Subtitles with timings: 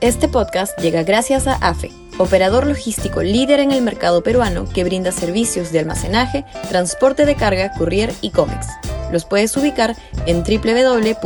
[0.00, 5.12] Este podcast llega gracias a AFE, operador logístico líder en el mercado peruano que brinda
[5.12, 8.66] servicios de almacenaje, transporte de carga, courier y cómics.
[9.12, 9.94] Los puedes ubicar
[10.24, 11.20] en www.afe.pe.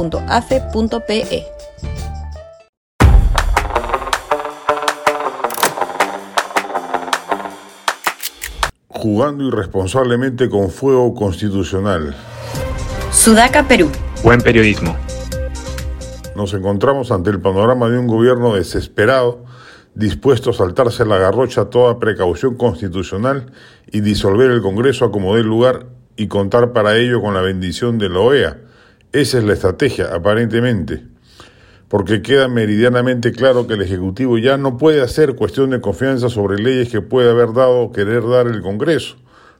[8.88, 12.17] Jugando irresponsablemente con fuego constitucional.
[13.13, 13.88] Sudaca, Perú.
[14.25, 14.97] Buen periodismo.
[16.37, 19.45] Nos encontramos ante el panorama de un gobierno desesperado,
[19.95, 23.52] dispuesto a saltarse la garrocha toda precaución constitucional
[23.92, 25.86] y disolver el Congreso a como dé lugar
[26.16, 28.59] y contar para ello con la bendición de la OEA.
[29.12, 31.04] Esa es la estrategia, aparentemente,
[31.86, 36.60] porque queda meridianamente claro que el Ejecutivo ya no puede hacer cuestión de confianza sobre
[36.60, 39.16] leyes que puede haber dado o querer dar el Congreso,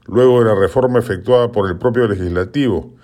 [0.07, 2.95] luego de la reforma efectuada por el propio Legislativo,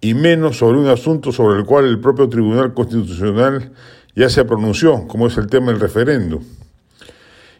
[0.00, 3.72] y menos sobre un asunto sobre el cual el propio Tribunal Constitucional
[4.14, 6.40] ya se pronunció, como es el tema del referendo.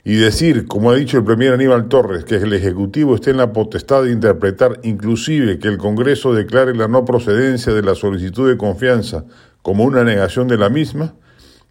[0.03, 3.53] Y decir, como ha dicho el premier Aníbal Torres, que el Ejecutivo esté en la
[3.53, 8.57] potestad de interpretar inclusive que el Congreso declare la no procedencia de la solicitud de
[8.57, 9.25] confianza
[9.61, 11.15] como una negación de la misma,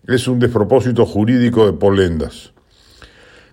[0.08, 2.54] es un despropósito jurídico de polendas.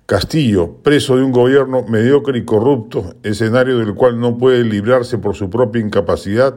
[0.05, 5.35] Castillo, preso de un gobierno mediocre y corrupto, escenario del cual no puede librarse por
[5.35, 6.55] su propia incapacidad,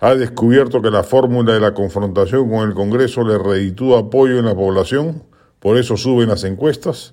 [0.00, 4.46] ha descubierto que la fórmula de la confrontación con el Congreso le reditúa apoyo en
[4.46, 5.22] la población,
[5.58, 7.12] por eso suben las encuestas,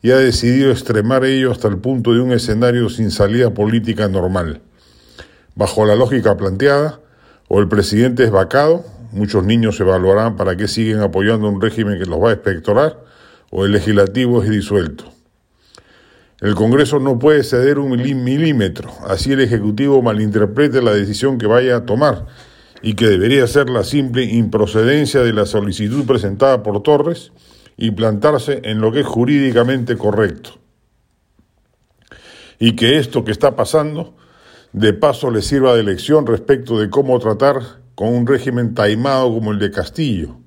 [0.00, 4.62] y ha decidido extremar ello hasta el punto de un escenario sin salida política normal.
[5.56, 7.00] Bajo la lógica planteada,
[7.48, 12.06] o el presidente es vacado, muchos niños evaluarán para qué siguen apoyando un régimen que
[12.06, 13.00] los va a espectorar,
[13.50, 15.04] o el legislativo es disuelto.
[16.40, 21.76] El Congreso no puede ceder un milímetro, así el Ejecutivo malinterprete la decisión que vaya
[21.76, 22.26] a tomar
[22.80, 27.32] y que debería ser la simple improcedencia de la solicitud presentada por Torres
[27.76, 30.58] y plantarse en lo que es jurídicamente correcto.
[32.58, 34.16] Y que esto que está pasando,
[34.72, 39.52] de paso le sirva de lección respecto de cómo tratar con un régimen taimado como
[39.52, 40.39] el de Castillo.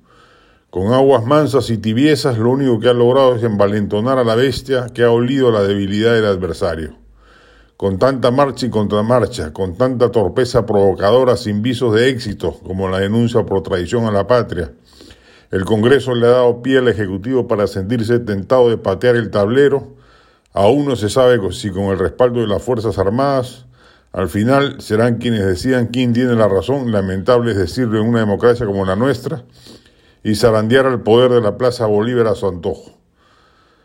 [0.74, 4.86] Con aguas mansas y tibiezas lo único que ha logrado es envalentonar a la bestia
[4.92, 6.96] que ha olido la debilidad del adversario.
[7.76, 12.98] Con tanta marcha y contramarcha, con tanta torpeza provocadora sin visos de éxito como la
[12.98, 14.72] denuncia por traición a la patria,
[15.52, 19.94] el Congreso le ha dado pie al Ejecutivo para sentirse tentado de patear el tablero.
[20.52, 23.66] Aún no se sabe si con el respaldo de las Fuerzas Armadas,
[24.10, 28.66] al final serán quienes decidan quién tiene la razón, lamentable es decirlo en una democracia
[28.66, 29.44] como la nuestra,
[30.24, 32.98] y zarandear al poder de la Plaza Bolívar a su antojo.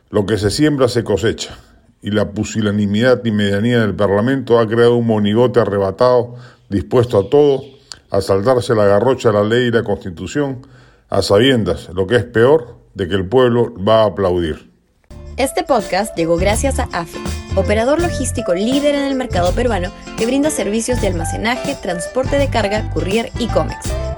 [0.09, 1.55] Lo que se siembra se cosecha,
[2.01, 6.35] y la pusilanimidad y medianía del Parlamento ha creado un monigote arrebatado,
[6.69, 7.61] dispuesto a todo,
[8.09, 10.65] a saltarse la garrocha la ley y la Constitución,
[11.09, 14.69] a sabiendas, lo que es peor, de que el pueblo va a aplaudir.
[15.35, 17.19] Este podcast llegó gracias a AFE,
[17.55, 22.91] operador logístico líder en el mercado peruano que brinda servicios de almacenaje, transporte de carga,
[22.91, 23.89] courier y cómics.